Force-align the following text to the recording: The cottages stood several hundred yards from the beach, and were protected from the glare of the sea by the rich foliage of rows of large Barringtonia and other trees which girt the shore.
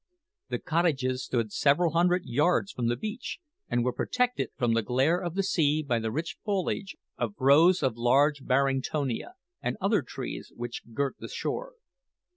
The 0.49 0.57
cottages 0.57 1.23
stood 1.23 1.51
several 1.51 1.91
hundred 1.91 2.25
yards 2.25 2.71
from 2.71 2.87
the 2.87 2.95
beach, 2.95 3.37
and 3.69 3.85
were 3.85 3.93
protected 3.93 4.49
from 4.57 4.73
the 4.73 4.81
glare 4.81 5.21
of 5.21 5.35
the 5.35 5.43
sea 5.43 5.83
by 5.83 5.99
the 5.99 6.11
rich 6.11 6.37
foliage 6.43 6.95
of 7.19 7.35
rows 7.37 7.83
of 7.83 7.97
large 7.97 8.43
Barringtonia 8.43 9.33
and 9.61 9.77
other 9.79 10.01
trees 10.01 10.51
which 10.55 10.81
girt 10.91 11.17
the 11.19 11.27
shore. 11.29 11.73